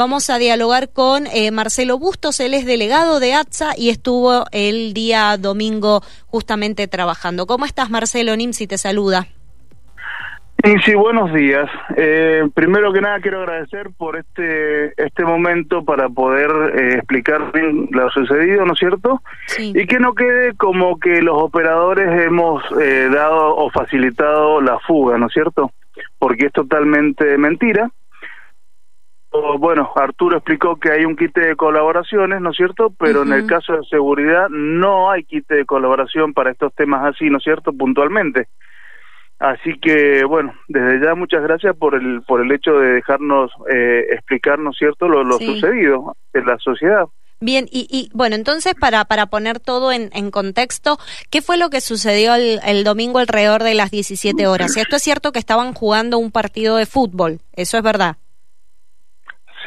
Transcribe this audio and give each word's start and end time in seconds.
Vamos 0.00 0.30
a 0.30 0.38
dialogar 0.38 0.88
con 0.94 1.26
eh, 1.26 1.50
Marcelo 1.50 1.98
Bustos, 1.98 2.40
él 2.40 2.54
es 2.54 2.64
delegado 2.64 3.20
de 3.20 3.34
ATSA 3.34 3.72
y 3.76 3.90
estuvo 3.90 4.46
el 4.50 4.94
día 4.94 5.36
domingo 5.36 6.00
justamente 6.26 6.88
trabajando. 6.88 7.46
¿Cómo 7.46 7.66
estás, 7.66 7.90
Marcelo? 7.90 8.34
Nimsi 8.34 8.66
te 8.66 8.78
saluda. 8.78 9.26
Sí, 10.86 10.94
buenos 10.94 11.34
días. 11.34 11.68
Eh, 11.98 12.48
primero 12.54 12.94
que 12.94 13.02
nada 13.02 13.20
quiero 13.20 13.40
agradecer 13.40 13.90
por 13.98 14.16
este 14.16 14.94
este 14.96 15.22
momento 15.22 15.84
para 15.84 16.08
poder 16.08 16.50
eh, 16.78 16.94
explicar 16.94 17.52
bien 17.52 17.90
lo 17.90 18.08
sucedido, 18.08 18.64
¿no 18.64 18.72
es 18.72 18.78
cierto? 18.78 19.20
Sí. 19.48 19.74
Y 19.74 19.86
que 19.86 19.98
no 19.98 20.14
quede 20.14 20.54
como 20.54 20.98
que 20.98 21.20
los 21.20 21.36
operadores 21.42 22.08
hemos 22.22 22.62
eh, 22.80 23.10
dado 23.12 23.54
o 23.54 23.70
facilitado 23.70 24.62
la 24.62 24.78
fuga, 24.78 25.18
¿no 25.18 25.26
es 25.26 25.32
cierto? 25.34 25.72
Porque 26.18 26.46
es 26.46 26.52
totalmente 26.54 27.36
mentira. 27.36 27.90
Bueno, 29.32 29.92
Arturo 29.94 30.38
explicó 30.38 30.76
que 30.76 30.90
hay 30.90 31.04
un 31.04 31.16
kit 31.16 31.34
de 31.34 31.54
colaboraciones, 31.54 32.40
¿no 32.40 32.50
es 32.50 32.56
cierto? 32.56 32.92
Pero 32.98 33.22
en 33.22 33.32
el 33.32 33.46
caso 33.46 33.74
de 33.74 33.84
seguridad 33.84 34.48
no 34.48 35.10
hay 35.10 35.22
kit 35.22 35.46
de 35.48 35.64
colaboración 35.64 36.32
para 36.34 36.50
estos 36.50 36.74
temas 36.74 37.04
así, 37.04 37.30
¿no 37.30 37.38
es 37.38 37.44
cierto? 37.44 37.72
Puntualmente. 37.72 38.48
Así 39.38 39.78
que, 39.80 40.24
bueno, 40.24 40.52
desde 40.68 41.00
ya 41.04 41.14
muchas 41.14 41.42
gracias 41.42 41.76
por 41.76 41.94
el, 41.94 42.22
por 42.22 42.42
el 42.42 42.52
hecho 42.52 42.72
de 42.72 42.94
dejarnos 42.94 43.50
eh, 43.72 44.04
explicarnos, 44.10 44.76
¿cierto?, 44.76 45.08
lo, 45.08 45.22
lo 45.24 45.38
sucedido 45.38 46.14
en 46.34 46.46
la 46.46 46.58
sociedad. 46.58 47.04
Bien, 47.40 47.66
y, 47.70 47.86
y, 47.88 48.10
bueno, 48.12 48.36
entonces 48.36 48.74
para, 48.74 49.06
para 49.06 49.26
poner 49.26 49.60
todo 49.60 49.92
en, 49.92 50.10
en 50.12 50.30
contexto, 50.30 50.98
¿qué 51.30 51.40
fue 51.40 51.56
lo 51.56 51.70
que 51.70 51.80
sucedió 51.80 52.34
el, 52.34 52.60
el, 52.66 52.84
domingo 52.84 53.18
alrededor 53.18 53.62
de 53.62 53.72
las 53.72 53.90
17 53.90 54.46
horas? 54.46 54.76
Esto 54.76 54.96
es 54.96 55.02
cierto 55.02 55.32
que 55.32 55.38
estaban 55.38 55.72
jugando 55.72 56.18
un 56.18 56.32
partido 56.32 56.76
de 56.76 56.84
fútbol, 56.84 57.38
¿eso 57.54 57.78
es 57.78 57.82
verdad? 57.82 58.16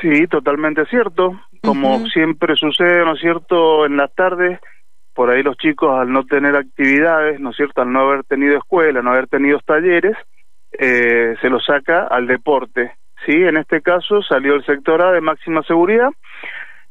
Sí, 0.03 0.27
totalmente 0.27 0.85
cierto. 0.87 1.31
Como 1.61 2.05
siempre 2.07 2.57
sucede, 2.57 3.05
¿no 3.05 3.13
es 3.13 3.21
cierto?, 3.21 3.85
en 3.85 3.95
las 3.95 4.13
tardes 4.13 4.59
por 5.13 5.29
ahí 5.29 5.43
los 5.43 5.55
chicos 5.57 5.97
al 5.97 6.11
no 6.11 6.25
tener 6.25 6.57
actividades, 6.57 7.39
¿no 7.39 7.51
es 7.51 7.55
cierto?, 7.55 7.81
al 7.81 7.93
no 7.93 8.01
haber 8.01 8.25
tenido 8.25 8.57
escuela, 8.57 9.01
no 9.01 9.11
haber 9.11 9.27
tenido 9.27 9.59
talleres, 9.59 10.17
eh, 10.73 11.35
se 11.39 11.49
los 11.49 11.63
saca 11.63 12.07
al 12.07 12.27
deporte. 12.27 12.91
Sí, 13.25 13.31
en 13.31 13.55
este 13.55 13.81
caso 13.81 14.21
salió 14.21 14.55
el 14.55 14.65
sector 14.65 15.01
A 15.01 15.13
de 15.13 15.21
máxima 15.21 15.63
seguridad. 15.63 16.09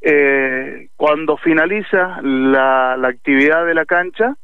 Eh, 0.01 0.89
cuando 0.97 1.37
finaliza 1.37 2.19
la, 2.23 2.97
la 2.97 3.09
actividad 3.09 3.67
de 3.67 3.75
la 3.75 3.85
cancha, 3.85 4.37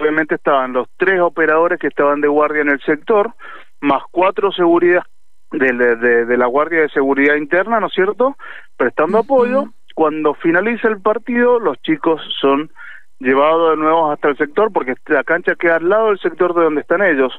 obviamente 0.00 0.34
estaban 0.34 0.72
los 0.72 0.88
tres 0.96 1.20
operadores 1.20 1.78
que 1.78 1.86
estaban 1.86 2.20
de 2.20 2.28
guardia 2.28 2.62
en 2.62 2.70
el 2.70 2.80
sector, 2.80 3.32
más 3.80 4.02
cuatro 4.10 4.50
seguridad 4.50 5.04
de, 5.52 5.96
de, 5.96 6.26
de 6.26 6.36
la 6.36 6.46
Guardia 6.46 6.82
de 6.82 6.88
Seguridad 6.88 7.36
Interna, 7.36 7.80
¿no 7.80 7.86
es 7.86 7.94
cierto?, 7.94 8.36
prestando 8.76 9.18
apoyo. 9.18 9.64
Cuando 9.94 10.34
finaliza 10.34 10.88
el 10.88 11.00
partido, 11.00 11.58
los 11.58 11.80
chicos 11.82 12.20
son 12.40 12.70
llevado 13.18 13.70
de 13.70 13.76
nuevo 13.76 14.10
hasta 14.10 14.28
el 14.28 14.36
sector 14.36 14.70
porque 14.72 14.94
la 15.06 15.24
cancha 15.24 15.54
queda 15.54 15.76
al 15.76 15.88
lado 15.88 16.08
del 16.08 16.18
sector 16.18 16.54
de 16.54 16.64
donde 16.64 16.82
están 16.82 17.02
ellos. 17.02 17.32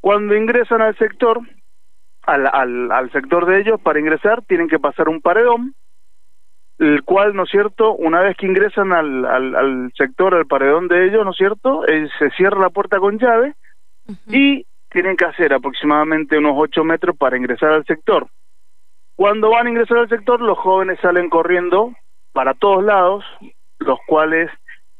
Cuando 0.00 0.36
ingresan 0.36 0.82
al 0.82 0.94
sector, 0.98 1.40
al, 2.22 2.46
al, 2.52 2.92
al 2.92 3.10
sector 3.12 3.46
de 3.46 3.60
ellos, 3.60 3.80
para 3.80 3.98
ingresar 3.98 4.42
tienen 4.42 4.68
que 4.68 4.78
pasar 4.78 5.08
un 5.08 5.22
paredón, 5.22 5.74
el 6.78 7.02
cual, 7.04 7.34
¿no 7.34 7.44
es 7.44 7.50
cierto?, 7.50 7.94
una 7.94 8.20
vez 8.20 8.36
que 8.36 8.46
ingresan 8.46 8.92
al, 8.92 9.24
al, 9.24 9.54
al 9.54 9.92
sector, 9.96 10.34
al 10.34 10.46
paredón 10.46 10.88
de 10.88 11.06
ellos, 11.06 11.24
¿no 11.24 11.30
es 11.30 11.36
cierto?, 11.36 11.86
eh, 11.86 12.08
se 12.18 12.28
cierra 12.30 12.60
la 12.60 12.68
puerta 12.68 12.98
con 12.98 13.18
llave 13.18 13.54
y 14.26 14.66
tienen 14.94 15.16
que 15.16 15.24
hacer 15.24 15.52
aproximadamente 15.52 16.38
unos 16.38 16.54
ocho 16.56 16.84
metros 16.84 17.16
para 17.16 17.36
ingresar 17.36 17.72
al 17.72 17.84
sector. 17.84 18.28
Cuando 19.16 19.50
van 19.50 19.66
a 19.66 19.70
ingresar 19.70 19.98
al 19.98 20.08
sector, 20.08 20.40
los 20.40 20.56
jóvenes 20.56 21.00
salen 21.02 21.28
corriendo 21.28 21.92
para 22.32 22.54
todos 22.54 22.84
lados, 22.84 23.24
los 23.80 23.98
cuales 24.06 24.50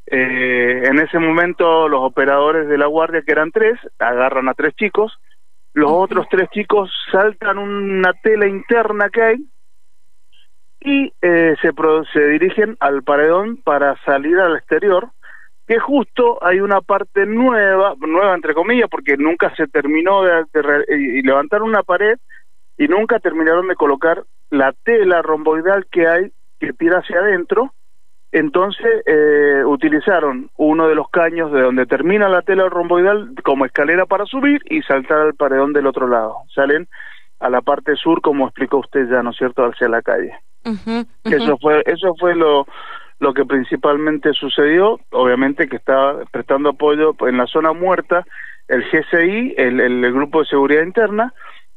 eh, 0.06 0.82
en 0.84 0.98
ese 0.98 1.20
momento 1.20 1.88
los 1.88 2.00
operadores 2.02 2.68
de 2.68 2.76
la 2.76 2.86
guardia, 2.86 3.22
que 3.22 3.32
eran 3.32 3.52
tres, 3.52 3.78
agarran 4.00 4.48
a 4.48 4.54
tres 4.54 4.74
chicos, 4.74 5.16
los 5.74 5.90
otros 5.90 6.26
tres 6.28 6.48
chicos 6.50 6.90
saltan 7.12 7.58
una 7.58 8.12
tela 8.14 8.48
interna 8.48 9.10
que 9.10 9.22
hay 9.22 9.36
y 10.80 11.12
eh, 11.22 11.54
se, 11.62 11.70
se 12.12 12.28
dirigen 12.30 12.76
al 12.80 13.04
paredón 13.04 13.58
para 13.62 13.96
salir 14.04 14.38
al 14.40 14.56
exterior, 14.56 15.10
que 15.66 15.78
justo 15.78 16.38
hay 16.44 16.60
una 16.60 16.80
parte 16.80 17.26
nueva, 17.26 17.94
nueva 17.98 18.34
entre 18.34 18.54
comillas, 18.54 18.88
porque 18.90 19.16
nunca 19.16 19.54
se 19.56 19.66
terminó 19.66 20.22
de, 20.22 20.44
de, 20.52 20.84
y 20.96 21.22
levantaron 21.22 21.68
una 21.68 21.82
pared 21.82 22.18
y 22.76 22.86
nunca 22.88 23.18
terminaron 23.18 23.68
de 23.68 23.76
colocar 23.76 24.24
la 24.50 24.72
tela 24.84 25.22
romboidal 25.22 25.86
que 25.90 26.06
hay 26.06 26.32
que 26.60 26.72
tira 26.72 26.98
hacia 26.98 27.18
adentro 27.18 27.72
entonces 28.34 29.04
eh, 29.06 29.62
utilizaron 29.64 30.50
uno 30.56 30.88
de 30.88 30.96
los 30.96 31.08
caños 31.08 31.52
de 31.52 31.62
donde 31.62 31.86
termina 31.86 32.28
la 32.28 32.42
tela 32.42 32.68
romboidal 32.68 33.32
como 33.44 33.64
escalera 33.64 34.06
para 34.06 34.26
subir 34.26 34.60
y 34.68 34.82
saltar 34.82 35.20
al 35.20 35.34
paredón 35.34 35.72
del 35.72 35.86
otro 35.86 36.08
lado. 36.08 36.38
Salen 36.52 36.88
a 37.38 37.48
la 37.48 37.60
parte 37.60 37.94
sur, 37.94 38.20
como 38.22 38.46
explicó 38.46 38.78
usted 38.78 39.08
ya, 39.08 39.22
¿no 39.22 39.30
es 39.30 39.36
cierto?, 39.36 39.64
hacia 39.64 39.88
la 39.88 40.02
calle. 40.02 40.32
Eso 41.22 41.56
fue, 41.58 41.84
eso 41.86 42.16
fue 42.18 42.34
lo, 42.34 42.66
lo 43.20 43.34
que 43.34 43.44
principalmente 43.44 44.32
sucedió. 44.32 45.00
Obviamente 45.10 45.68
que 45.68 45.76
estaba 45.76 46.24
prestando 46.30 46.70
apoyo 46.70 47.14
en 47.20 47.36
la 47.36 47.46
zona 47.46 47.72
muerta 47.72 48.24
el 48.68 48.82
GCI, 48.82 49.54
el, 49.58 49.80
el 49.80 50.12
Grupo 50.12 50.40
de 50.40 50.46
Seguridad 50.46 50.82
Interna, 50.82 51.34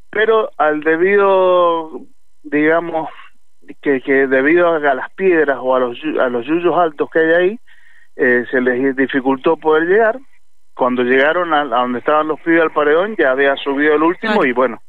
pero 0.10 0.50
al 0.58 0.82
debido, 0.82 2.02
digamos, 2.44 3.10
que, 3.82 4.02
que 4.02 4.28
debido 4.28 4.70
a 4.74 4.80
las 4.80 5.12
piedras 5.14 5.58
o 5.62 5.76
a 5.76 5.80
los, 5.80 5.98
a 6.20 6.30
los 6.30 6.46
yuyos 6.46 6.78
altos 6.78 7.10
que 7.12 7.20
hay 7.20 7.34
ahí, 7.34 7.60
eh, 8.16 8.46
se 8.50 8.62
les 8.62 8.96
dificultó 8.96 9.58
poder 9.58 9.84
llegar. 9.88 10.20
Cuando 10.74 11.04
llegaron 11.04 11.54
a, 11.54 11.62
a, 11.62 11.82
donde 11.82 12.00
estaban 12.00 12.28
los 12.28 12.40
pibes 12.42 12.62
al 12.62 12.72
paredón, 12.72 13.16
ya 13.18 13.32
había 13.32 13.56
subido 13.58 13.96
el 13.96 14.04
último 14.04 14.46
y 14.46 14.54
bueno, 14.54 14.80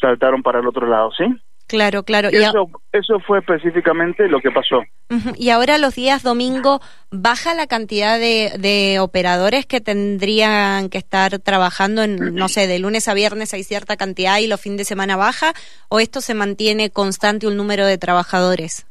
saltaron 0.00 0.42
para 0.42 0.60
el 0.60 0.66
otro 0.66 0.86
lado, 0.86 1.10
¿sí? 1.12 1.24
Claro, 1.66 2.02
claro. 2.02 2.28
Y 2.30 2.36
eso, 2.36 2.68
eso 2.92 3.18
fue 3.20 3.38
específicamente 3.38 4.28
lo 4.28 4.40
que 4.40 4.50
pasó. 4.50 4.80
Uh 5.10 5.14
-huh. 5.14 5.34
Y 5.38 5.48
ahora 5.48 5.78
los 5.78 5.94
días 5.94 6.22
domingo, 6.22 6.80
¿baja 7.10 7.54
la 7.54 7.66
cantidad 7.66 8.18
de, 8.18 8.52
de, 8.58 8.98
operadores 9.00 9.64
que 9.64 9.80
tendrían 9.80 10.90
que 10.90 10.98
estar 10.98 11.38
trabajando 11.38 12.02
en, 12.02 12.34
no 12.34 12.48
sé, 12.48 12.66
de 12.66 12.78
lunes 12.78 13.08
a 13.08 13.14
viernes 13.14 13.54
hay 13.54 13.64
cierta 13.64 13.96
cantidad 13.96 14.38
y 14.38 14.46
los 14.46 14.60
fines 14.60 14.78
de 14.78 14.84
semana 14.84 15.16
baja? 15.16 15.54
¿O 15.88 16.00
esto 16.00 16.20
se 16.20 16.34
mantiene 16.34 16.90
constante 16.90 17.46
un 17.46 17.56
número 17.56 17.86
de 17.86 17.96
trabajadores? 17.96 18.86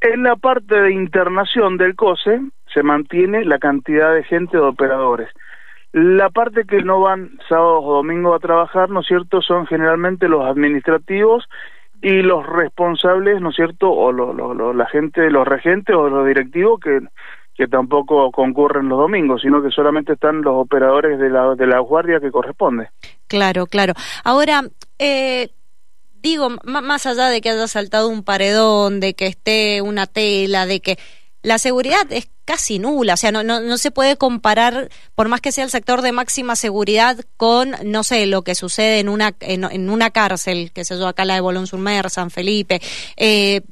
En 0.00 0.24
la 0.24 0.34
parte 0.34 0.74
de 0.74 0.92
internación 0.92 1.76
del 1.76 1.94
COSE 1.94 2.40
se 2.74 2.82
mantiene 2.82 3.44
la 3.44 3.58
cantidad 3.58 4.12
de 4.12 4.24
gente 4.24 4.56
de 4.56 4.64
operadores. 4.64 5.28
La 5.92 6.30
parte 6.30 6.64
que 6.64 6.82
no 6.82 7.00
van 7.00 7.38
sábados 7.48 7.84
o 7.84 7.94
domingos 7.96 8.34
a 8.34 8.38
trabajar, 8.38 8.88
¿no 8.88 9.00
es 9.00 9.06
cierto?, 9.06 9.42
son 9.42 9.66
generalmente 9.66 10.26
los 10.26 10.44
administrativos 10.44 11.48
y 12.00 12.22
los 12.22 12.46
responsables, 12.46 13.40
¿no 13.40 13.50
es 13.50 13.56
cierto?, 13.56 13.90
o 13.90 14.10
lo, 14.10 14.72
la 14.72 14.86
gente, 14.86 15.30
los 15.30 15.46
regentes 15.46 15.94
o 15.94 16.08
los 16.08 16.26
directivos 16.26 16.80
que, 16.80 17.00
que 17.54 17.68
tampoco 17.68 18.30
concurren 18.30 18.88
los 18.88 18.98
domingos, 18.98 19.42
sino 19.42 19.62
que 19.62 19.70
solamente 19.70 20.14
están 20.14 20.40
los 20.42 20.54
operadores 20.54 21.18
de 21.18 21.28
la, 21.28 21.54
de 21.54 21.66
la 21.66 21.80
guardia 21.80 22.20
que 22.20 22.30
corresponde. 22.30 22.88
Claro, 23.28 23.66
claro. 23.66 23.92
Ahora, 24.24 24.62
eh, 24.98 25.50
digo, 26.14 26.48
más 26.64 27.06
allá 27.06 27.28
de 27.28 27.40
que 27.40 27.50
haya 27.50 27.66
saltado 27.66 28.08
un 28.08 28.24
paredón, 28.24 29.00
de 29.00 29.14
que 29.14 29.26
esté 29.26 29.82
una 29.82 30.06
tela, 30.06 30.64
de 30.64 30.80
que 30.80 30.96
la 31.42 31.58
seguridad 31.58 32.06
es 32.10 32.30
casi 32.44 32.78
nula, 32.78 33.14
o 33.14 33.16
sea, 33.16 33.32
no, 33.32 33.42
no, 33.42 33.60
no 33.60 33.76
se 33.76 33.90
puede 33.90 34.16
comparar, 34.16 34.88
por 35.14 35.28
más 35.28 35.40
que 35.40 35.52
sea 35.52 35.64
el 35.64 35.70
sector 35.70 36.02
de 36.02 36.12
máxima 36.12 36.56
seguridad, 36.56 37.16
con, 37.36 37.72
no 37.84 38.02
sé, 38.02 38.26
lo 38.26 38.42
que 38.42 38.54
sucede 38.54 39.00
en 39.00 39.08
una, 39.08 39.32
en, 39.40 39.90
una 39.90 40.10
cárcel, 40.10 40.72
que 40.72 40.84
se 40.84 40.98
yo, 40.98 41.06
acá 41.06 41.24
la 41.24 41.34
de 41.34 41.40
Bolón 41.40 41.66
Surmer, 41.66 42.10
San 42.10 42.30
Felipe. 42.30 42.80
Eh, 43.16 43.62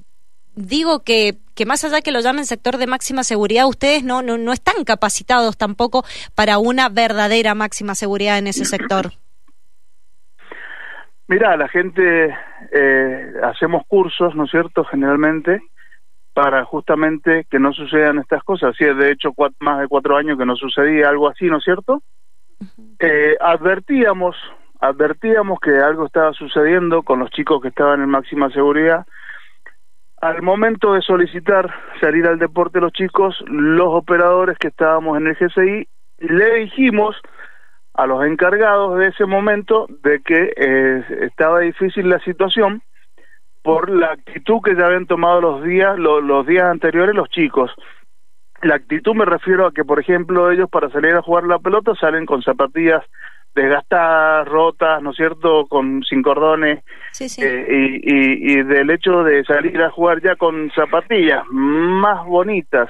digo 0.55 1.03
que, 1.03 1.39
que 1.55 1.67
más 1.67 1.85
allá 1.85 2.01
que 2.01 2.13
lo 2.13 2.21
llamen 2.21 2.47
sector 2.47 2.77
de 2.77 2.87
máxima 2.87 3.25
seguridad, 3.25 3.67
ustedes 3.67 4.05
no, 4.05 4.23
no, 4.23 4.39
no 4.39 4.53
están 4.53 4.85
capacitados 4.85 5.57
tampoco 5.57 6.05
para 6.35 6.59
una 6.59 6.89
verdadera 6.89 7.55
máxima 7.55 7.95
seguridad 7.95 8.39
en 8.39 8.47
ese 8.47 8.65
sector. 8.65 9.13
Mira, 11.29 11.57
la 11.57 11.69
gente, 11.69 12.35
eh, 12.73 13.33
hacemos 13.45 13.87
cursos, 13.87 14.35
¿no 14.35 14.45
es 14.45 14.51
cierto?, 14.51 14.85
generalmente, 14.85 15.61
para 16.33 16.65
justamente 16.65 17.47
que 17.51 17.59
no 17.59 17.73
sucedan 17.73 18.19
estas 18.19 18.43
cosas. 18.45 18.75
Sí, 18.77 18.85
de 18.85 19.11
hecho, 19.11 19.33
cuatro, 19.33 19.57
más 19.61 19.81
de 19.81 19.89
cuatro 19.89 20.17
años 20.17 20.39
que 20.39 20.47
no 20.47 20.57
sucedía 20.57 21.09
algo 21.09 21.29
así, 21.29 21.47
¿no 21.47 21.59
es 21.59 21.65
cierto? 21.65 22.03
Uh 22.61 22.65
-huh. 22.65 22.97
eh, 23.01 23.37
advertíamos, 23.41 24.37
advertíamos 24.81 25.59
que 25.61 25.71
algo 25.79 26.07
estaba 26.07 26.33
sucediendo 26.33 27.03
con 27.03 27.19
los 27.19 27.31
chicos 27.31 27.61
que 27.61 27.69
estaban 27.69 28.03
en 28.03 28.09
máxima 28.09 28.51
seguridad. 28.51 29.07
Al 30.21 30.43
momento 30.43 30.93
de 30.93 31.01
solicitar 31.01 31.73
salir 32.01 32.27
al 32.27 32.39
deporte 32.39 32.81
los 32.81 32.93
chicos, 32.93 33.43
los 33.47 33.89
operadores 33.89 34.59
que 34.59 34.69
estábamos 34.69 35.17
en 35.19 35.27
el 35.27 35.35
GCI, 35.35 35.89
le 36.19 36.55
dijimos 36.57 37.17
a 37.95 38.07
los 38.07 38.25
encargados 38.25 38.99
de 38.99 39.09
ese 39.09 39.25
momento 39.25 39.87
de 40.03 40.21
que 40.21 40.53
eh, 40.57 41.05
estaba 41.23 41.61
difícil 41.61 42.09
la 42.09 42.19
situación 42.21 42.83
por 43.63 43.91
la 43.91 44.13
actitud 44.13 44.61
que 44.65 44.75
ya 44.75 44.87
habían 44.87 45.07
tomado 45.07 45.41
los 45.41 45.63
días, 45.63 45.99
los 45.99 46.47
días 46.47 46.65
anteriores 46.65 47.15
los 47.15 47.29
chicos. 47.29 47.71
La 48.63 48.75
actitud 48.77 49.15
me 49.15 49.25
refiero 49.25 49.67
a 49.67 49.73
que, 49.73 49.85
por 49.85 50.01
ejemplo, 50.01 50.51
ellos 50.51 50.69
para 50.71 50.91
salir 50.91 51.15
a 51.15 51.23
jugar 51.23 51.45
la 51.45 51.59
pelota 51.59 51.95
salen 51.95 52.27
con 52.27 52.43
zapatillas 52.43 53.03
desgastadas, 53.55 54.47
rotas, 54.47 55.03
¿no 55.03 55.11
es 55.11 55.17
cierto?, 55.17 55.67
con 55.67 56.03
sin 56.05 56.23
cordones, 56.23 56.85
sí, 57.13 57.29
sí. 57.29 57.43
Eh, 57.43 58.01
y, 58.03 58.53
y, 58.53 58.63
del 58.63 58.91
hecho 58.91 59.25
de 59.25 59.45
salir 59.45 59.81
a 59.83 59.91
jugar 59.91 60.23
ya 60.23 60.37
con 60.37 60.71
zapatillas 60.71 61.43
más 61.51 62.25
bonitas, 62.27 62.89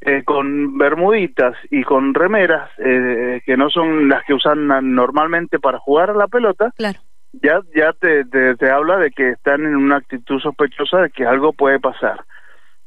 eh, 0.00 0.24
con 0.24 0.76
bermuditas 0.78 1.54
y 1.70 1.82
con 1.82 2.12
remeras 2.12 2.70
eh, 2.78 3.40
que 3.46 3.56
no 3.56 3.70
son 3.70 4.08
las 4.08 4.24
que 4.24 4.34
usan 4.34 4.66
normalmente 4.94 5.60
para 5.60 5.78
jugar 5.78 6.10
a 6.10 6.14
la 6.14 6.26
pelota, 6.26 6.72
claro. 6.76 6.98
Ya 7.42 7.60
ya 7.74 7.92
te, 7.92 8.24
te, 8.24 8.70
habla 8.70 8.98
de 8.98 9.10
que 9.10 9.30
están 9.30 9.64
en 9.64 9.76
una 9.76 9.96
actitud 9.96 10.40
sospechosa 10.40 11.02
de 11.02 11.10
que 11.10 11.26
algo 11.26 11.52
puede 11.52 11.80
pasar. 11.80 12.24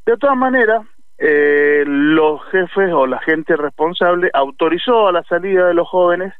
De 0.05 0.17
todas 0.17 0.37
maneras, 0.37 0.85
eh, 1.17 1.83
los 1.85 2.43
jefes 2.51 2.91
o 2.93 3.07
la 3.07 3.19
gente 3.19 3.55
responsable 3.55 4.29
autorizó 4.33 5.07
a 5.07 5.11
la 5.11 5.23
salida 5.23 5.67
de 5.67 5.73
los 5.73 5.87
jóvenes 5.87 6.33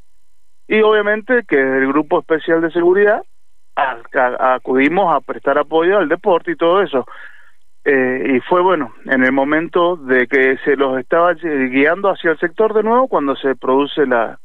y 0.66 0.80
obviamente 0.82 1.44
que 1.46 1.60
el 1.60 1.88
grupo 1.88 2.20
especial 2.20 2.60
de 2.60 2.70
seguridad 2.70 3.22
acudimos 4.40 5.14
a 5.14 5.20
prestar 5.20 5.58
apoyo 5.58 5.98
al 5.98 6.08
deporte 6.08 6.52
y 6.52 6.56
todo 6.56 6.82
eso. 6.82 7.06
Eh, 7.84 8.36
y 8.36 8.40
fue 8.40 8.60
bueno, 8.60 8.92
en 9.04 9.24
el 9.24 9.32
momento 9.32 9.96
de 9.96 10.26
que 10.26 10.58
se 10.64 10.76
los 10.76 10.98
estaba 10.98 11.32
guiando 11.34 12.10
hacia 12.10 12.32
el 12.32 12.38
sector 12.38 12.74
de 12.74 12.82
nuevo 12.82 13.08
cuando 13.08 13.36
se 13.36 13.54
produce 13.54 14.04
la, 14.04 14.38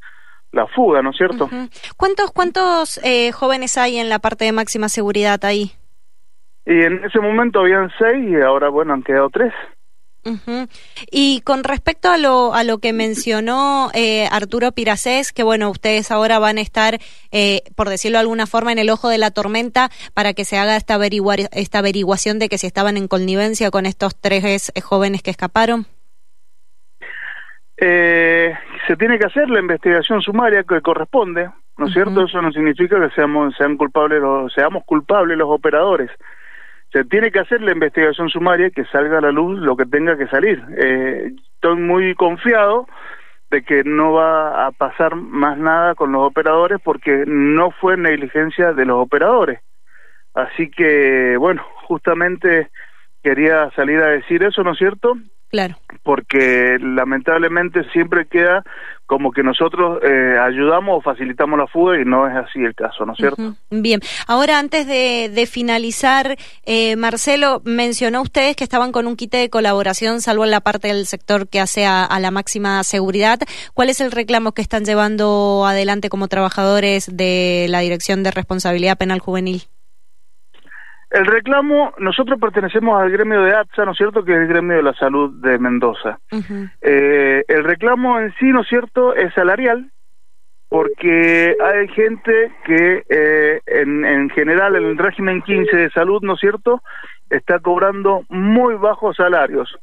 la 0.54 0.68
fuga, 0.68 1.02
¿no 1.02 1.10
es 1.10 1.18
cierto? 1.18 1.50
¿Cuántos, 1.98 2.32
cuántos 2.32 3.00
eh, 3.04 3.32
jóvenes 3.32 3.78
hay 3.78 3.98
en 3.98 4.08
la 4.08 4.20
parte 4.20 4.46
de 4.46 4.52
máxima 4.52 4.88
seguridad 4.88 5.44
ahí? 5.44 5.74
Y 6.66 6.82
en 6.82 7.04
ese 7.04 7.20
momento 7.20 7.60
habían 7.60 7.92
seis 7.98 8.30
y 8.30 8.42
ahora, 8.42 8.70
bueno, 8.70 8.94
han 8.94 9.04
quedado 9.04 9.30
tres. 9.30 9.52
Y 11.12 11.42
con 11.42 11.66
respecto 11.66 12.10
a 12.10 12.18
lo, 12.18 12.54
a 12.54 12.64
lo 12.64 12.78
que 12.78 12.94
mencionó 12.94 13.90
eh, 13.94 14.28
Arturo 14.32 14.72
Piracés, 14.72 15.34
que 15.34 15.44
bueno, 15.44 15.70
ustedes 15.70 16.12
ahora 16.12 16.40
van 16.40 16.58
a 16.58 16.62
estar, 16.62 17.00
eh, 17.32 17.64
por 17.76 17.90
decirlo 17.90 18.18
de 18.18 18.22
alguna 18.22 18.48
forma, 18.48 18.72
en 18.72 18.80
el 18.80 18.90
ojo 18.90 19.10
de 19.10 19.18
la 19.18 19.32
tormenta 19.32 19.90
para 20.14 20.34
que 20.34 20.46
se 20.46 20.58
haga 20.58 20.78
esta, 20.78 20.98
esta 21.52 21.80
averiguación 21.80 22.40
de 22.40 22.48
que 22.48 22.58
si 22.58 22.68
estaban 22.68 22.96
en 22.96 23.10
connivencia 23.10 23.70
con 23.70 23.86
estos 23.86 24.16
tres 24.16 24.72
eh, 24.74 24.82
jóvenes 24.82 25.24
que 25.24 25.32
escaparon. 25.32 25.88
Se 27.78 28.96
tiene 28.98 29.18
que 29.18 29.26
hacer 29.26 29.50
la 29.50 29.60
investigación 29.60 30.22
sumaria 30.22 30.64
que 30.64 30.82
corresponde, 30.82 31.50
¿no 31.78 31.88
es 31.88 31.94
cierto? 31.94 32.26
Eso 32.26 32.42
no 32.42 32.52
significa 32.52 33.00
que 33.00 33.14
seamos, 33.16 33.56
sean 33.56 33.78
culpables 33.78 34.22
los, 34.22 34.54
seamos 34.54 34.84
culpables 34.86 35.38
los 35.38 35.50
operadores 35.50 36.12
se 36.94 37.04
tiene 37.06 37.32
que 37.32 37.40
hacer 37.40 37.60
la 37.62 37.72
investigación 37.72 38.30
sumaria 38.30 38.70
que 38.70 38.86
salga 38.86 39.18
a 39.18 39.22
la 39.22 39.32
luz 39.32 39.60
lo 39.60 39.76
que 39.76 39.88
tenga 39.88 40.16
que 40.16 40.28
salir. 40.28 40.64
Eh, 40.78 41.32
estoy 41.56 41.76
muy 41.76 42.14
confiado 42.14 42.88
de 43.50 43.64
que 43.64 43.84
no 43.84 44.14
va 44.14 44.68
a 44.68 44.72
pasar 44.72 45.16
más 45.16 45.58
nada 45.58 45.96
con 45.96 46.12
los 46.12 46.22
operadores 46.22 46.80
porque 46.84 47.24
no 47.26 47.72
fue 47.72 47.98
negligencia 47.98 48.74
de 48.74 48.86
los 48.86 48.98
operadores. 48.98 49.60
Así 50.36 50.70
que, 50.70 51.36
bueno, 51.38 51.66
justamente 51.88 52.70
quería 53.24 53.72
salir 53.72 54.00
a 54.00 54.10
decir 54.10 54.44
eso, 54.44 54.64
¿no 54.64 54.74
es 54.74 54.78
cierto? 54.78 55.18
Claro. 55.54 55.76
Porque 56.02 56.80
lamentablemente 56.82 57.84
siempre 57.92 58.26
queda 58.26 58.64
como 59.06 59.32
que 59.32 59.44
nosotros 59.44 60.00
eh, 60.04 60.36
ayudamos 60.42 60.98
o 60.98 61.02
facilitamos 61.02 61.60
la 61.60 61.68
fuga 61.68 62.02
y 62.02 62.06
no 62.06 62.28
es 62.28 62.36
así 62.36 62.58
el 62.58 62.74
caso, 62.74 63.06
¿no 63.06 63.14
es 63.14 63.20
cierto? 63.20 63.54
Bien, 63.70 64.00
ahora 64.26 64.58
antes 64.58 64.88
de, 64.88 65.46
finalizar, 65.46 66.38
eh, 66.66 66.96
Marcelo, 66.96 67.62
mencionó 67.66 68.24
ustedes 68.24 68.56
que 68.56 68.64
estaban 68.64 68.92
con 68.92 69.06
un 69.06 69.16
kit 69.16 69.32
de 69.32 69.52
colaboración, 69.52 70.22
salvo 70.22 70.44
en 70.44 70.50
la 70.50 70.62
parte 70.62 70.88
del 70.88 71.06
sector 71.06 71.48
que 71.48 71.60
hace 71.60 71.86
a, 71.86 72.04
a, 72.04 72.20
la 72.20 72.32
máxima 72.32 72.84
seguridad. 72.84 73.38
¿Cuál 73.76 73.90
es 73.90 74.02
el 74.02 74.10
reclamo 74.12 74.54
que 74.54 74.64
están 74.64 74.86
llevando 74.86 75.68
adelante 75.68 76.10
como 76.10 76.30
trabajadores 76.30 77.16
de 77.16 77.68
la 77.70 77.82
Dirección 77.82 78.24
de 78.24 78.32
Responsabilidad 78.32 78.98
Penal 78.98 79.20
Juvenil? 79.20 79.62
El 81.14 81.28
reclamo, 81.28 81.94
nosotros 82.00 82.40
pertenecemos 82.40 83.00
al 83.00 83.12
gremio 83.12 83.44
de 83.44 83.54
ATSA, 83.54 83.86
¿no 83.86 83.92
es 83.92 83.98
cierto?, 83.98 84.26
que 84.26 84.32
es 84.32 84.40
el 84.40 84.48
gremio 84.48 84.78
de 84.78 84.84
la 84.84 84.96
salud 84.96 85.32
de 85.44 85.60
Mendoza. 85.60 86.18
eh, 86.82 87.44
el 87.48 87.64
reclamo 87.64 88.20
en 88.20 88.34
sí, 88.40 88.48
¿no 88.48 88.62
es 88.62 88.68
cierto?, 88.68 89.14
es 89.14 89.32
salarial, 89.36 89.92
porque 90.70 91.56
hay 91.64 91.88
gente 91.90 92.52
que 92.66 93.04
eh, 93.08 93.62
en, 93.68 94.04
en 94.04 94.32
general 94.32 94.76
en 94.76 94.86
el 94.86 94.98
régimen 94.98 95.44
15 95.44 95.76
de 95.76 95.92
salud, 95.92 96.24
¿no 96.24 96.34
es 96.34 96.40
cierto?, 96.40 96.82
está 97.30 97.60
cobrando 97.60 98.26
muy 98.30 98.74
bajos 98.74 99.16
salarios. 99.16 99.78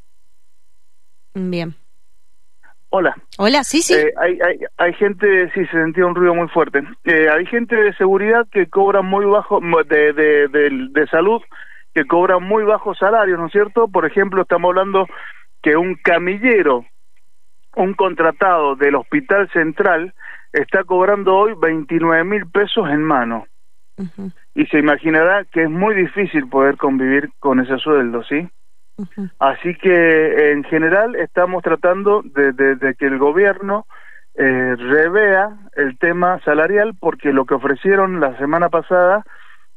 Bien. 1.35 1.77
Hola. 2.93 3.17
Hola, 3.39 3.63
sí, 3.63 3.83
sí. 3.83 3.95
Eh, 3.95 4.13
hay, 4.19 4.39
hay, 4.41 4.59
hay, 4.77 4.93
gente, 4.95 5.49
sí, 5.55 5.65
se 5.67 5.73
sentía 5.73 6.07
un 6.07 6.17
ruido 6.17 6.35
muy 6.35 6.49
fuerte. 6.49 6.83
Eh, 7.05 7.29
hay 7.29 7.47
gente 7.47 7.77
de 7.77 7.95
seguridad 7.95 8.49
que 8.51 8.67
cobra 8.67 9.01
muy 9.01 9.25
bajo, 9.27 9.61
de, 9.89 10.13
de, 10.13 10.49
de, 10.49 11.07
salud, 11.07 11.41
que 11.95 12.05
cobra 12.05 12.41
muy 12.41 12.65
bajos 12.65 12.99
salarios, 12.99 13.39
¿no 13.39 13.47
es 13.47 13.53
cierto? 13.53 13.87
Por 13.87 14.07
ejemplo, 14.07 14.43
estamos 14.43 14.71
hablando 14.71 15.07
que 15.63 15.77
un 15.77 15.95
camillero, 16.03 16.85
un 17.77 17.95
contratado 17.95 18.75
del 18.75 18.97
Hospital 18.97 19.49
Central, 19.53 20.13
está 20.53 20.83
cobrando 20.83 21.37
hoy 21.37 21.55
29 21.61 22.25
mil 22.25 22.47
pesos 22.51 22.89
en 22.91 23.05
mano. 23.05 23.47
Y 24.55 24.65
se 24.67 24.79
imaginará 24.79 25.45
que 25.45 25.65
es 25.65 25.71
muy 25.71 25.95
difícil 25.95 26.49
poder 26.49 26.77
convivir 26.77 27.31
con 27.39 27.61
ese 27.61 27.77
sueldo, 27.79 28.25
¿sí? 28.25 28.49
Así 29.38 29.75
que 29.75 30.52
en 30.52 30.64
general 30.64 31.17
estamos 31.17 31.62
tratando 31.62 32.23
de, 32.23 32.94
que 32.99 33.06
el 33.06 33.19
gobierno 33.19 33.87
eh, 34.35 34.76
revea 34.76 35.50
el 35.76 35.99
tema 35.99 36.41
salarial 36.44 36.94
porque 36.99 37.32
lo 37.32 37.44
que 37.44 37.55
ofrecieron 37.55 38.20
la 38.20 38.37
semana 38.38 38.69
pasada 38.69 39.25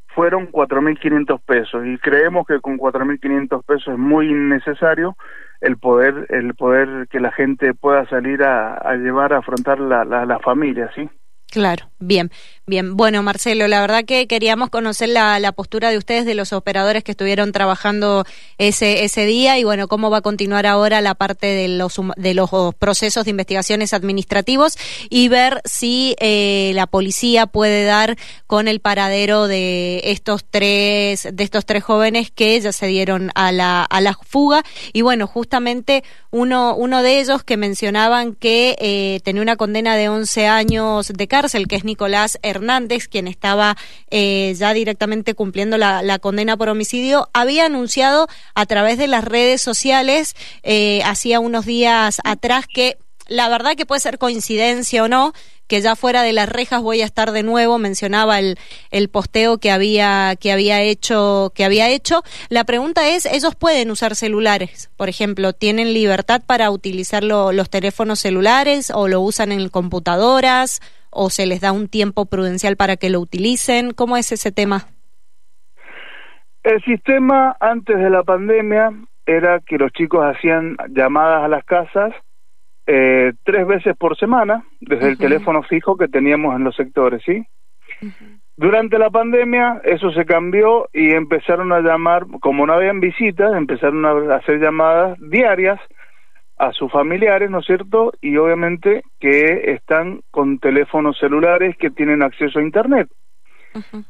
fueron 0.08 0.52
4.500 0.52 1.42
pesos 1.46 1.86
y 1.86 1.98
creemos 1.98 2.46
que 2.46 2.60
con 2.60 2.78
4.500 2.78 3.64
pesos 3.66 3.94
es 3.94 4.00
muy 4.00 4.30
innecesario 4.30 5.16
el 5.60 5.78
poder 5.78 6.28
el 6.30 6.54
poder 6.54 7.08
que 7.10 7.20
la 7.20 7.32
gente 7.32 7.74
pueda 7.74 8.06
salir 8.06 8.44
a, 8.44 8.96
llevar 8.96 9.34
a 9.34 9.40
afrontar 9.40 9.80
la, 9.80 10.06
la, 10.06 10.26
la 10.26 10.40
familia, 10.40 10.92
¿sí? 10.94 11.10
Claro, 11.54 11.88
bien, 12.00 12.32
bien. 12.66 12.98
Bueno, 12.98 13.22
Marcelo, 13.22 13.68
la 13.68 13.80
verdad 13.80 14.06
que 14.06 14.26
queríamos 14.26 14.72
conocer 14.72 15.10
la, 15.10 15.52
postura 15.52 15.92
de 15.92 16.00
ustedes, 16.00 16.26
de 16.26 16.34
los 16.34 16.52
operadores 16.52 17.04
que 17.04 17.12
estuvieron 17.12 17.52
trabajando 17.52 18.26
ese, 18.58 19.04
ese 19.04 19.28
día 19.28 19.60
y 19.60 19.64
bueno, 19.64 19.88
cómo 19.88 20.10
va 20.10 20.18
a 20.18 20.22
continuar 20.22 20.66
ahora 20.66 21.00
la 21.02 21.14
parte 21.14 21.46
de 21.46 21.68
los, 21.68 22.02
de 22.18 22.34
los 22.34 22.50
procesos 22.80 23.26
de 23.26 23.30
investigaciones 23.30 23.94
administrativos 23.94 24.80
y 25.12 25.28
ver 25.28 25.62
si 25.64 26.16
eh, 26.20 26.72
la 26.74 26.88
policía 26.88 27.46
puede 27.46 27.84
dar 27.84 28.18
con 28.48 28.68
el 28.68 28.80
paradero 28.80 29.46
de 29.46 30.02
estos 30.06 30.44
tres, 30.50 31.28
de 31.32 31.44
estos 31.44 31.68
tres 31.68 31.84
jóvenes 31.84 32.32
que 32.32 32.60
ya 32.60 32.72
se 32.72 32.88
dieron 32.88 33.30
a 33.36 33.52
la, 33.52 33.84
a 33.84 34.02
la 34.02 34.16
fuga 34.16 34.64
y 34.92 35.04
bueno, 35.04 35.28
justamente 35.28 36.04
uno, 36.32 36.76
uno 36.76 37.04
de 37.04 37.20
ellos 37.20 37.44
que 37.44 37.58
mencionaban 37.58 38.34
que 38.34 38.76
eh, 38.80 39.20
tenía 39.24 39.44
una 39.44 39.56
condena 39.56 39.96
de 39.96 40.10
11 40.10 40.48
años 40.48 41.10
de 41.10 41.28
cárcel 41.28 41.43
el 41.56 41.68
que 41.68 41.76
es 41.76 41.84
Nicolás 41.84 42.40
Hernández, 42.42 43.08
quien 43.08 43.28
estaba 43.28 43.78
eh, 44.10 44.54
ya 44.58 44.74
directamente 44.74 45.34
cumpliendo 45.34 45.78
la, 45.78 46.20
condena 46.20 46.58
por 46.58 46.70
homicidio, 46.70 47.30
había 47.34 47.66
anunciado 47.66 48.28
a 48.56 48.66
través 48.66 48.98
de 48.98 49.08
las 49.08 49.24
redes 49.24 49.62
sociales 49.62 50.36
eh, 50.64 51.02
hacía 51.06 51.40
unos 51.40 51.66
días 51.66 52.22
atrás 52.24 52.66
que 52.74 52.98
la 53.28 53.50
verdad 53.50 53.76
que 53.76 53.86
puede 53.86 54.02
ser 54.02 54.18
coincidencia 54.18 55.04
o 55.04 55.08
no, 55.08 55.34
que 55.68 55.82
ya 55.82 55.96
fuera 55.96 56.24
de 56.24 56.34
las 56.34 56.50
rejas 56.50 56.82
voy 56.82 57.02
a 57.02 57.06
estar 57.06 57.32
de 57.32 57.44
nuevo, 57.44 57.78
mencionaba 57.78 58.40
el, 58.40 58.60
el 58.92 59.10
posteo 59.10 59.58
que 59.58 59.72
había, 59.72 60.36
que 60.40 60.52
había 60.52 60.82
hecho, 60.82 61.52
que 61.56 61.64
había 61.64 61.90
hecho. 61.90 62.24
La 62.50 62.64
pregunta 62.64 63.08
es, 63.10 63.26
¿ellos 63.26 63.56
pueden 63.56 63.90
usar 63.92 64.16
celulares? 64.16 64.90
Por 64.98 65.10
ejemplo, 65.10 65.54
¿tienen 65.54 65.94
libertad 65.94 66.42
para 66.46 66.70
utilizar 66.70 67.24
los 67.24 67.70
teléfonos 67.70 68.20
celulares 68.20 68.92
o 68.94 69.08
lo 69.08 69.22
usan 69.22 69.52
en 69.52 69.70
computadoras? 69.70 70.82
O 71.14 71.30
se 71.30 71.46
les 71.46 71.62
da 71.62 71.72
un 71.72 71.88
tiempo 71.88 72.26
prudencial 72.26 72.76
para 72.76 72.98
que 72.98 73.10
lo 73.10 73.20
utilicen? 73.20 73.92
¿Cómo 73.92 74.18
es 74.18 74.32
ese 74.32 74.52
tema? 74.52 74.88
El 76.64 76.82
sistema 76.84 77.56
antes 77.60 77.98
de 77.98 78.10
la 78.10 78.24
pandemia 78.24 78.92
era 79.26 79.60
que 79.60 79.78
los 79.78 79.92
chicos 79.92 80.26
hacían 80.26 80.78
llamadas 80.90 81.44
a 81.44 81.48
las 81.48 81.64
casas 81.66 82.14
eh, 82.86 83.34
tres 83.44 83.66
veces 83.66 83.96
por 83.98 84.18
semana 84.18 84.66
desde 84.82 85.10
el 85.10 85.18
teléfono 85.18 85.64
fijo 85.64 85.96
que 85.96 86.08
teníamos 86.08 86.56
en 86.56 86.66
los 86.66 86.76
sectores, 86.76 87.22
¿sí? 87.26 87.46
Durante 88.58 89.00
la 89.00 89.10
pandemia 89.10 89.82
eso 89.84 90.12
se 90.12 90.26
cambió 90.26 90.90
y 90.94 91.12
empezaron 91.12 91.72
a 91.72 91.80
llamar, 91.80 92.26
como 92.42 92.68
no 92.68 92.74
habían 92.74 93.00
visitas, 93.00 93.54
empezaron 93.56 94.06
a 94.06 94.36
hacer 94.36 94.60
llamadas 94.60 95.18
diarias 95.20 95.80
a 96.58 96.72
sus 96.72 96.92
familiares, 96.92 97.50
¿no 97.50 97.60
es 97.60 97.66
cierto? 97.66 98.14
Y 98.22 98.38
obviamente 98.38 99.04
que 99.20 99.72
están 99.74 100.22
con 100.32 100.60
teléfonos 100.60 101.18
celulares 101.20 101.76
que 101.78 101.90
tienen 101.90 102.22
acceso 102.22 102.60
a 102.60 102.64
Internet. 102.64 103.10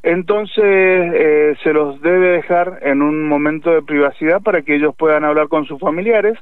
entonces 0.02 0.62
eh, 0.62 1.56
se 1.62 1.72
los 1.72 2.00
debe 2.02 2.28
dejar 2.32 2.80
en 2.82 3.00
un 3.00 3.26
momento 3.26 3.70
de 3.70 3.82
privacidad 3.82 4.42
para 4.42 4.60
que 4.62 4.76
ellos 4.76 4.94
puedan 4.96 5.24
hablar 5.24 5.48
con 5.48 5.64
sus 5.64 5.80
familiares. 5.80 6.38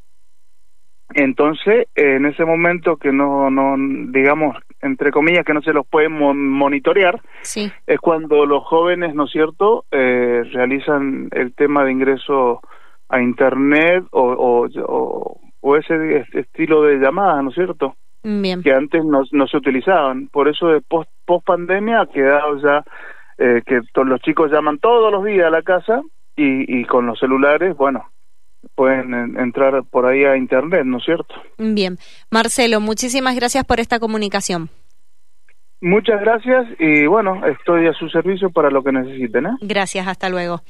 Entonces, 1.15 1.89
en 1.95 2.25
ese 2.25 2.45
momento 2.45 2.97
que 2.97 3.13
no, 3.13 3.51
no, 3.51 3.77
digamos, 4.11 4.57
entre 4.81 5.11
comillas, 5.11 5.45
que 5.45 5.53
no 5.55 5.63
se 5.63 5.73
los 5.73 5.87
puede 5.87 6.09
monitorear, 6.09 7.21
sí. 7.43 7.71
es 7.87 8.01
cuando 8.01 8.47
los 8.47 8.65
jóvenes, 8.65 9.15
¿no 9.15 9.25
es 9.25 9.31
cierto?, 9.31 9.85
eh, 9.91 10.43
realizan 10.53 11.29
el 11.33 11.55
tema 11.55 11.85
de 11.85 11.93
ingreso 11.93 12.61
a 13.09 13.21
Internet 13.21 14.05
o, 14.11 14.23
o, 14.23 14.69
o, 14.87 15.41
ese 15.77 16.25
estilo 16.33 16.83
de 16.83 16.99
llamadas, 16.99 17.43
¿no 17.43 17.51
es 17.51 17.55
cierto? 17.55 17.97
Bien. 18.23 18.63
Que 18.63 18.73
antes 18.73 19.05
no, 19.05 19.23
no 19.33 19.47
se 19.47 19.57
utilizaban. 19.57 20.29
Por 20.29 20.49
eso, 20.49 20.69
de 20.69 20.81
post, 20.81 21.11
post 21.25 21.45
pandemia, 21.47 22.03
ha 22.03 22.07
quedado 22.07 22.59
ya 22.61 22.85
eh, 23.39 23.63
que 23.67 23.81
los 24.05 24.21
chicos 24.21 24.51
llaman 24.51 24.79
todos 24.79 25.11
los 25.11 25.25
días 25.25 25.47
a 25.47 25.51
la 25.51 25.63
casa 25.63 26.03
y, 26.37 26.81
y 26.81 26.85
con 26.85 27.07
los 27.07 27.19
celulares, 27.19 27.77
bueno, 27.77 28.05
pueden 28.75 29.37
entrar 29.39 29.83
por 29.91 30.07
ahí 30.07 30.25
a 30.25 30.37
internet, 30.37 30.85
¿no 30.85 30.99
es 30.99 31.05
cierto? 31.05 31.35
Bien. 31.59 31.99
Marcelo, 32.31 32.81
muchísimas 32.81 33.35
gracias 33.35 33.65
por 33.65 33.81
esta 33.81 33.99
comunicación. 33.99 34.71
Muchas 35.81 36.21
gracias 36.21 36.69
y 36.79 37.07
bueno, 37.07 37.45
estoy 37.45 37.89
a 37.89 37.93
su 37.93 38.09
servicio 38.09 38.51
para 38.51 38.71
lo 38.71 38.85
que 38.85 38.93
necesiten. 38.93 39.47
¿eh? 39.47 39.57
Gracias, 39.63 40.07
hasta 40.07 40.29
luego. 40.29 40.63